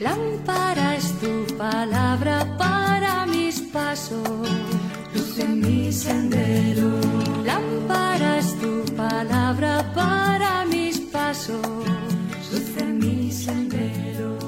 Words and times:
Lámpara 0.00 0.96
es 0.96 1.12
tu 1.20 1.44
palabra 1.58 2.56
para 2.56 3.26
mis 3.26 3.60
pasos, 3.60 4.48
luz 5.14 5.38
en 5.38 5.60
mi 5.60 5.92
sendero. 5.92 6.88
Lámpara 7.44 8.38
es 8.38 8.58
tu 8.58 8.82
palabra 8.96 9.92
para 9.94 10.64
mis 10.64 11.00
pasos, 11.00 11.60
luz 12.50 12.76
en 12.78 12.98
mi 12.98 13.30
sendero. 13.30 14.38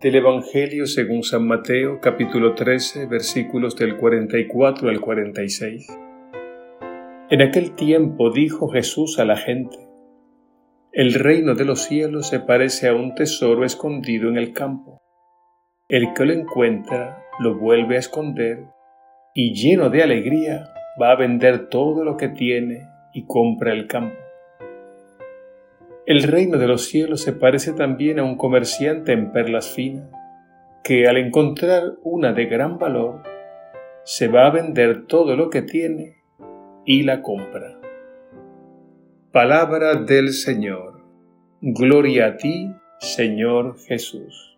Del 0.00 0.14
Evangelio 0.14 0.86
según 0.86 1.24
San 1.24 1.44
Mateo, 1.48 2.00
capítulo 2.00 2.54
13, 2.54 3.06
versículos 3.06 3.74
del 3.74 3.96
44 3.96 4.88
al 4.90 5.00
46. 5.00 6.01
En 7.32 7.40
aquel 7.40 7.74
tiempo 7.76 8.30
dijo 8.30 8.68
Jesús 8.68 9.18
a 9.18 9.24
la 9.24 9.38
gente, 9.38 9.78
El 10.92 11.14
reino 11.14 11.54
de 11.54 11.64
los 11.64 11.80
cielos 11.80 12.28
se 12.28 12.40
parece 12.40 12.88
a 12.88 12.94
un 12.94 13.14
tesoro 13.14 13.64
escondido 13.64 14.28
en 14.28 14.36
el 14.36 14.52
campo. 14.52 15.00
El 15.88 16.12
que 16.12 16.26
lo 16.26 16.34
encuentra 16.34 17.24
lo 17.38 17.58
vuelve 17.58 17.96
a 17.96 18.00
esconder 18.00 18.66
y 19.34 19.54
lleno 19.54 19.88
de 19.88 20.02
alegría 20.02 20.74
va 21.00 21.12
a 21.12 21.16
vender 21.16 21.70
todo 21.70 22.04
lo 22.04 22.18
que 22.18 22.28
tiene 22.28 22.86
y 23.14 23.24
compra 23.24 23.72
el 23.72 23.86
campo. 23.86 24.20
El 26.04 26.24
reino 26.24 26.58
de 26.58 26.68
los 26.68 26.84
cielos 26.84 27.22
se 27.22 27.32
parece 27.32 27.72
también 27.72 28.18
a 28.18 28.24
un 28.24 28.36
comerciante 28.36 29.12
en 29.12 29.32
perlas 29.32 29.70
finas, 29.70 30.10
que 30.84 31.08
al 31.08 31.16
encontrar 31.16 31.94
una 32.02 32.34
de 32.34 32.44
gran 32.44 32.76
valor, 32.76 33.22
se 34.04 34.28
va 34.28 34.48
a 34.48 34.50
vender 34.50 35.06
todo 35.06 35.34
lo 35.34 35.48
que 35.48 35.62
tiene 35.62 36.21
y 36.84 37.02
la 37.02 37.22
compra. 37.22 37.78
Palabra 39.32 39.94
del 39.94 40.32
Señor. 40.32 41.00
Gloria 41.60 42.26
a 42.26 42.36
ti, 42.36 42.70
Señor 42.98 43.78
Jesús. 43.86 44.51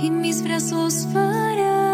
Y 0.00 0.10
mis 0.10 0.42
brazos 0.42 1.06
para 1.12 1.87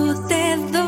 usted 0.00 0.79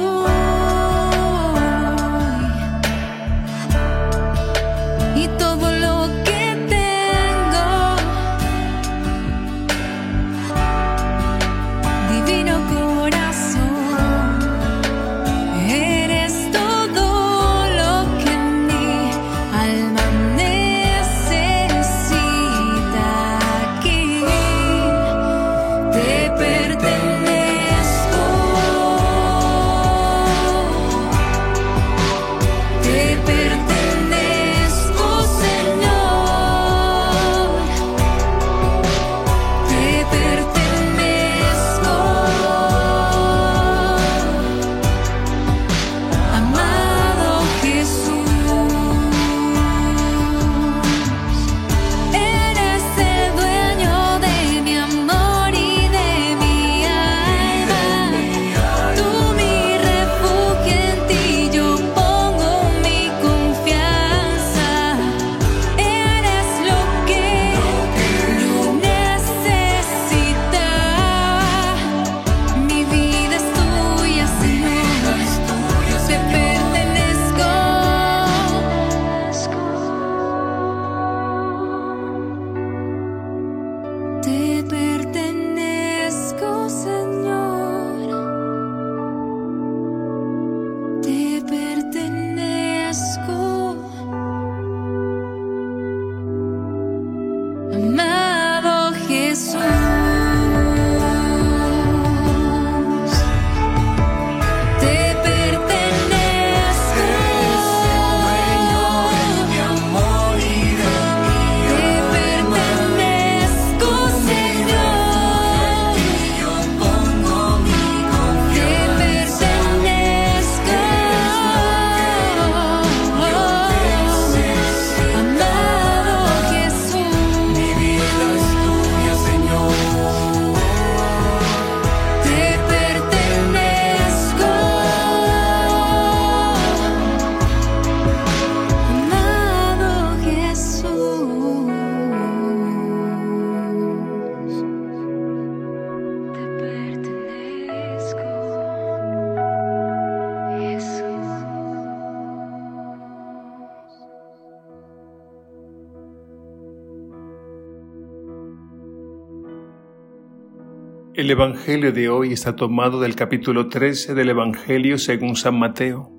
El 161.14 161.30
Evangelio 161.30 161.92
de 161.92 162.08
hoy 162.08 162.32
está 162.32 162.56
tomado 162.56 162.98
del 162.98 163.14
capítulo 163.14 163.68
13 163.68 164.14
del 164.14 164.30
Evangelio 164.30 164.96
según 164.96 165.36
San 165.36 165.58
Mateo. 165.58 166.10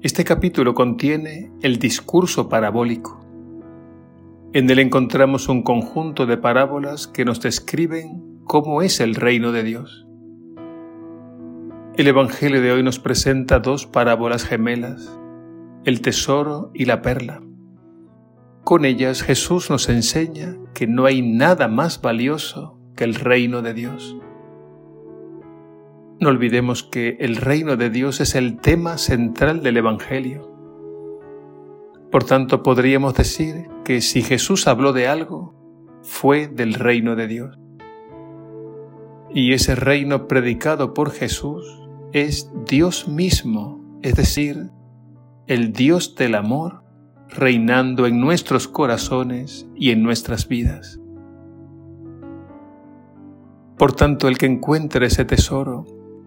Este 0.00 0.24
capítulo 0.24 0.72
contiene 0.72 1.52
el 1.60 1.78
discurso 1.78 2.48
parabólico. 2.48 3.20
En 4.54 4.70
él 4.70 4.78
encontramos 4.78 5.50
un 5.50 5.62
conjunto 5.62 6.24
de 6.24 6.38
parábolas 6.38 7.06
que 7.06 7.26
nos 7.26 7.42
describen 7.42 8.40
cómo 8.44 8.80
es 8.80 8.98
el 8.98 9.14
reino 9.14 9.52
de 9.52 9.62
Dios. 9.62 10.06
El 11.98 12.08
Evangelio 12.08 12.62
de 12.62 12.72
hoy 12.72 12.82
nos 12.82 12.98
presenta 12.98 13.58
dos 13.58 13.86
parábolas 13.86 14.44
gemelas, 14.44 15.20
el 15.84 16.00
tesoro 16.00 16.70
y 16.72 16.86
la 16.86 17.02
perla. 17.02 17.42
Con 18.64 18.86
ellas 18.86 19.20
Jesús 19.22 19.68
nos 19.68 19.90
enseña 19.90 20.56
que 20.72 20.86
no 20.86 21.04
hay 21.04 21.20
nada 21.20 21.68
más 21.68 22.00
valioso 22.00 22.78
que 22.96 23.04
el 23.04 23.14
reino 23.14 23.62
de 23.62 23.74
Dios. 23.74 24.16
No 26.20 26.28
olvidemos 26.28 26.82
que 26.82 27.16
el 27.20 27.36
reino 27.36 27.76
de 27.76 27.90
Dios 27.90 28.20
es 28.20 28.34
el 28.34 28.60
tema 28.60 28.96
central 28.98 29.62
del 29.62 29.76
Evangelio. 29.78 30.50
Por 32.10 32.24
tanto, 32.24 32.62
podríamos 32.62 33.14
decir 33.14 33.68
que 33.84 34.00
si 34.00 34.22
Jesús 34.22 34.68
habló 34.68 34.92
de 34.92 35.08
algo, 35.08 35.54
fue 36.02 36.46
del 36.46 36.74
reino 36.74 37.16
de 37.16 37.26
Dios. 37.26 37.58
Y 39.34 39.52
ese 39.52 39.74
reino 39.74 40.28
predicado 40.28 40.94
por 40.94 41.10
Jesús 41.10 41.64
es 42.12 42.52
Dios 42.68 43.08
mismo, 43.08 43.98
es 44.02 44.14
decir, 44.14 44.70
el 45.46 45.72
Dios 45.72 46.14
del 46.14 46.34
amor, 46.34 46.84
reinando 47.28 48.06
en 48.06 48.20
nuestros 48.20 48.68
corazones 48.68 49.66
y 49.74 49.90
en 49.90 50.02
nuestras 50.02 50.46
vidas. 50.46 51.01
Por 53.82 53.94
tanto, 53.94 54.28
el 54.28 54.38
que 54.38 54.46
encuentre 54.46 55.06
ese 55.06 55.24
tesoro 55.24 55.84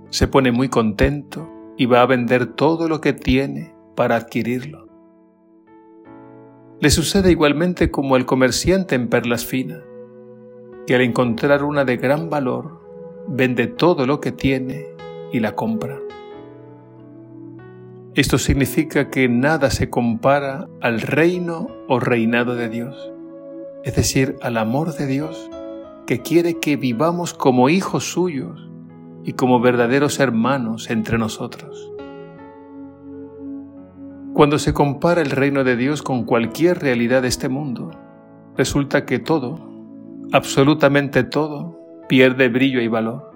se 0.09 0.27
pone 0.27 0.51
muy 0.51 0.67
contento 0.67 1.49
y 1.77 1.85
va 1.85 2.01
a 2.01 2.05
vender 2.05 2.47
todo 2.47 2.89
lo 2.89 2.99
que 2.99 3.13
tiene 3.13 3.73
para 3.95 4.17
adquirirlo. 4.17 4.89
Le 6.81 6.89
sucede 6.89 7.31
igualmente 7.31 7.91
como 7.91 8.15
al 8.15 8.25
comerciante 8.25 8.95
en 8.95 9.07
perlas 9.07 9.45
finas, 9.45 9.81
que 10.85 10.95
al 10.95 11.01
encontrar 11.01 11.63
una 11.63 11.85
de 11.85 11.95
gran 11.95 12.29
valor, 12.29 12.81
vende 13.29 13.67
todo 13.67 14.05
lo 14.05 14.19
que 14.19 14.33
tiene 14.33 14.87
y 15.31 15.39
la 15.39 15.55
compra. 15.55 15.97
Esto 18.15 18.37
significa 18.37 19.09
que 19.09 19.29
nada 19.29 19.71
se 19.71 19.89
compara 19.89 20.67
al 20.81 20.99
reino 20.99 21.69
o 21.87 22.01
reinado 22.01 22.53
de 22.55 22.67
Dios, 22.67 23.13
es 23.85 23.95
decir, 23.95 24.35
al 24.41 24.57
amor 24.57 24.93
de 24.97 25.07
Dios 25.07 25.49
que 26.05 26.21
quiere 26.21 26.59
que 26.59 26.77
vivamos 26.77 27.33
como 27.33 27.69
hijos 27.69 28.11
suyos 28.11 28.69
y 29.23 29.33
como 29.33 29.59
verdaderos 29.59 30.19
hermanos 30.19 30.89
entre 30.89 31.17
nosotros. 31.17 31.91
Cuando 34.33 34.59
se 34.59 34.73
compara 34.73 35.21
el 35.21 35.31
reino 35.31 35.63
de 35.63 35.77
Dios 35.77 36.03
con 36.03 36.25
cualquier 36.25 36.79
realidad 36.79 37.21
de 37.21 37.29
este 37.29 37.49
mundo, 37.49 37.91
resulta 38.57 39.05
que 39.05 39.17
todo, 39.17 39.69
absolutamente 40.31 41.23
todo, 41.23 41.79
pierde 42.07 42.49
brillo 42.49 42.81
y 42.81 42.87
valor. 42.87 43.31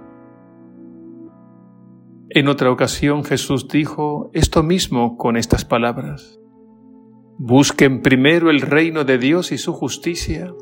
En 2.29 2.47
otra 2.47 2.69
ocasión 2.69 3.23
Jesús 3.23 3.67
dijo 3.67 4.29
esto 4.33 4.61
mismo 4.61 5.17
con 5.17 5.35
estas 5.37 5.65
palabras. 5.65 6.39
Busquen 7.39 8.01
primero 8.01 8.51
el 8.51 8.61
reino 8.61 9.05
de 9.05 9.17
Dios 9.17 9.51
y 9.51 9.57
su 9.57 9.73
justicia, 9.73 10.53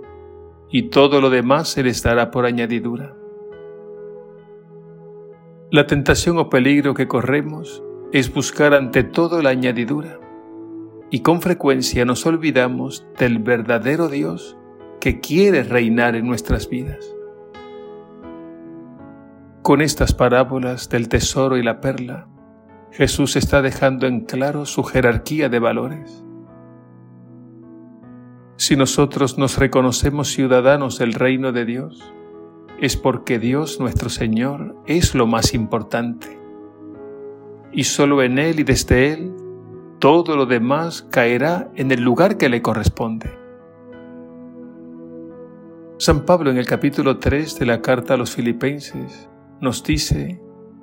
y 0.70 0.90
todo 0.90 1.22
lo 1.22 1.30
demás 1.30 1.70
se 1.70 1.84
les 1.84 2.04
dará 2.04 2.32
por 2.32 2.46
añadidura. 2.46 3.16
La 5.72 5.86
tentación 5.86 6.38
o 6.38 6.50
peligro 6.50 6.94
que 6.94 7.08
corremos 7.08 7.84
es 8.12 8.34
buscar 8.34 8.74
ante 8.74 9.04
todo 9.04 9.42
la 9.42 9.50
añadidura, 9.50 10.20
y 11.10 11.22
con 11.22 11.42
frecuencia 11.42 12.06
nos 12.06 12.26
olvidamos 12.26 13.06
del 13.18 13.40
verdadero 13.40 14.08
Dios 14.08 14.58
que 15.00 15.20
quiere 15.20 15.64
reinar 15.64 16.16
en 16.16 16.26
nuestras 16.26 16.70
vidas. 16.70 17.14
Con 19.62 19.82
estas 19.82 20.14
parábolas 20.14 20.90
del 20.90 21.10
tesoro 21.10 21.58
y 21.58 21.64
la 21.64 21.82
perla, 21.82 22.28
Jesús 22.92 23.36
está 23.36 23.62
dejando 23.62 24.08
en 24.08 24.22
claro 24.22 24.66
su 24.66 24.84
jerarquía 24.84 25.50
de 25.50 25.60
valores. 25.60 26.24
Si 28.58 28.76
nosotros 28.76 29.38
nos 29.38 29.60
reconocemos 29.60 30.30
ciudadanos 30.30 30.98
del 30.98 31.14
reino 31.14 31.52
de 31.52 31.64
Dios, 31.64 32.14
es 32.82 32.98
porque 32.98 33.38
Dios 33.38 33.80
nuestro 33.80 34.10
Señor 34.10 34.76
es 34.88 35.14
lo 35.14 35.28
más 35.28 35.54
importante. 35.54 36.40
Y 37.72 37.84
solo 37.84 38.24
en 38.24 38.40
Él 38.40 38.60
y 38.60 38.64
desde 38.64 39.14
Él, 39.14 39.32
todo 40.00 40.36
lo 40.36 40.48
demás 40.48 41.04
caerá 41.04 41.70
en 41.76 41.92
el 41.92 42.02
lugar 42.02 42.38
que 42.38 42.50
le 42.50 42.64
corresponde. 42.64 43.38
San 46.00 46.26
Pablo 46.26 46.50
en 46.50 46.58
el 46.58 46.66
capítulo 46.66 47.20
3 47.20 47.60
de 47.60 47.66
la 47.68 47.82
carta 47.82 48.16
a 48.16 48.18
los 48.18 48.36
filipenses 48.36 49.30
nos 49.62 49.84
dice 49.84 50.42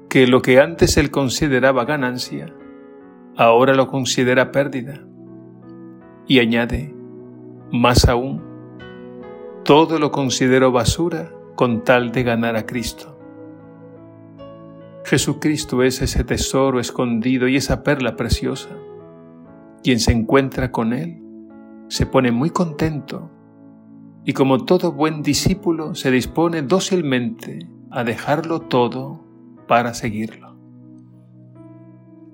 que 0.08 0.28
lo 0.28 0.42
que 0.42 0.60
antes 0.60 0.96
él 0.96 1.10
consideraba 1.10 1.84
ganancia, 1.84 2.54
ahora 3.36 3.74
lo 3.74 3.88
considera 3.88 4.52
pérdida. 4.52 5.04
Y 6.26 6.38
añade, 6.38 6.94
más 7.70 8.06
aún, 8.08 8.43
todo 9.64 9.99
lo 9.99 10.11
considero 10.11 10.72
basura 10.72 11.32
con 11.56 11.84
tal 11.84 12.12
de 12.12 12.22
ganar 12.22 12.56
a 12.56 12.67
Cristo. 12.67 13.19
Jesucristo 15.05 15.82
es 15.82 16.00
ese 16.03 16.24
tesoro 16.24 16.81
escondido 16.81 17.46
y 17.48 17.56
esa 17.56 17.82
perla 17.82 18.17
preciosa. 18.17 18.70
Quien 19.82 20.00
se 20.00 20.12
encuentra 20.12 20.70
con 20.70 20.93
Él 20.93 21.22
se 21.88 22.06
pone 22.06 22.32
muy 22.32 22.50
contento 22.50 23.31
y 24.24 24.32
como 24.32 24.65
todo 24.65 24.93
buen 24.93 25.22
discípulo 25.22 25.94
se 25.94 26.10
dispone 26.10 26.62
dócilmente 26.62 27.69
a 27.91 28.05
dejarlo 28.05 28.60
todo 28.60 29.24
para 29.69 29.93
seguirlo. 29.93 30.56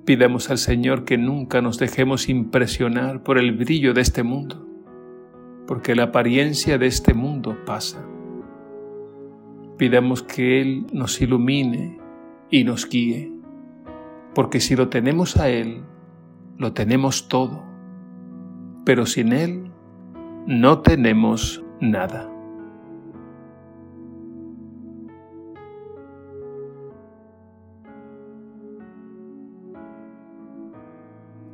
Pidamos 0.04 0.50
al 0.50 0.58
Señor 0.58 1.04
que 1.04 1.18
nunca 1.18 1.60
nos 1.60 1.78
dejemos 1.78 2.28
impresionar 2.28 3.22
por 3.22 3.38
el 3.38 3.52
brillo 3.52 3.94
de 3.94 4.00
este 4.00 4.22
mundo 4.22 4.66
porque 5.70 5.94
la 5.94 6.02
apariencia 6.02 6.78
de 6.78 6.88
este 6.88 7.14
mundo 7.14 7.56
pasa. 7.64 8.04
Pidamos 9.78 10.20
que 10.20 10.60
Él 10.60 10.88
nos 10.92 11.20
ilumine 11.20 11.96
y 12.50 12.64
nos 12.64 12.88
guíe, 12.88 13.32
porque 14.34 14.58
si 14.58 14.74
lo 14.74 14.88
tenemos 14.88 15.36
a 15.36 15.48
Él, 15.48 15.84
lo 16.58 16.72
tenemos 16.72 17.28
todo, 17.28 17.62
pero 18.84 19.06
sin 19.06 19.32
Él 19.32 19.70
no 20.44 20.80
tenemos 20.80 21.62
nada. 21.80 22.28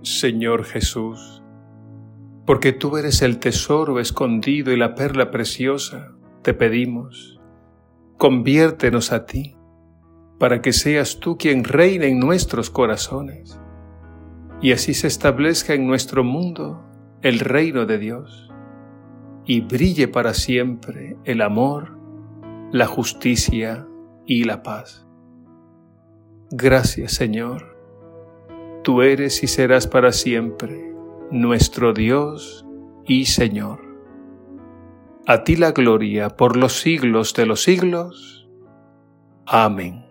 Señor 0.01 0.65
Jesús, 0.65 1.43
porque 2.47 2.73
tú 2.73 2.97
eres 2.97 3.23
el 3.23 3.39
tesoro 3.41 3.99
escondido 3.99 4.73
y 4.73 4.77
la 4.77 4.95
perla 4.95 5.33
preciosa, 5.33 6.13
te 6.43 6.55
pedimos, 6.55 7.41
conviértenos 8.17 9.13
a 9.13 9.27
ti, 9.27 9.57
para 10.39 10.63
que 10.63 10.73
seas 10.73 11.19
tú 11.19 11.37
quien 11.37 11.65
reine 11.65 12.07
en 12.07 12.21
nuestros 12.21 12.71
corazones, 12.71 13.61
y 14.63 14.73
así 14.73 14.95
se 14.95 15.09
establezca 15.09 15.75
en 15.75 15.89
nuestro 15.89 16.23
mundo 16.23 16.85
el 17.21 17.41
reino 17.41 17.85
de 17.85 17.99
Dios, 17.99 18.49
y 19.45 19.61
brille 19.61 20.07
para 20.07 20.33
siempre 20.33 21.17
el 21.25 21.43
amor, 21.43 21.99
la 22.71 22.87
justicia 22.87 23.89
y 24.25 24.45
la 24.45 24.63
paz. 24.63 25.05
Gracias 26.53 27.13
Señor, 27.13 27.77
tú 28.85 29.03
eres 29.03 29.43
y 29.43 29.49
serás 29.49 29.89
para 29.89 30.13
siempre 30.13 30.96
nuestro 31.31 31.93
Dios 31.93 32.65
y 33.07 33.27
Señor. 33.27 33.81
A 35.27 35.45
ti 35.45 35.57
la 35.57 35.73
gloria 35.73 36.37
por 36.37 36.57
los 36.57 36.81
siglos 36.81 37.35
de 37.35 37.47
los 37.47 37.63
siglos. 37.63 38.49
Amén. 39.45 40.06